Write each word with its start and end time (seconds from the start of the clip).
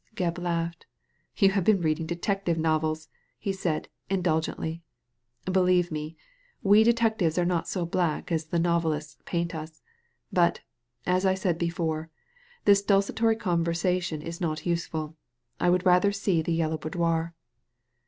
Gebb 0.15 0.39
laughed." 0.39 0.87
You 1.37 1.49
have 1.51 1.63
been 1.63 1.81
reading 1.83 2.07
detective 2.07 2.57
novels," 2.57 3.07
said 3.53 3.87
he, 4.09 4.15
indulgently;" 4.15 4.81
believe 5.45 5.91
me, 5.91 6.17
we 6.63 6.83
detec 6.83 7.19
tives 7.19 7.37
are 7.37 7.45
not 7.45 7.67
so 7.67 7.85
black 7.85 8.31
as 8.31 8.45
the 8.45 8.57
novelists 8.57 9.19
paint 9.25 9.53
us. 9.53 9.83
But, 10.33 10.61
as 11.05 11.23
I 11.23 11.35
said 11.35 11.59
before, 11.59 12.09
this 12.65 12.81
desultory 12.81 13.35
conversation 13.35 14.23
is 14.23 14.41
not 14.41 14.65
useful. 14.65 15.15
I 15.59 15.69
would 15.69 15.85
rather 15.85 16.11
see 16.11 16.41
the 16.41 16.51
Yellow 16.53 16.79
Boudoir." 16.79 17.35